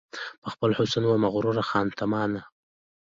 [0.41, 2.41] په خپل حسن وه مغروره خانتما وه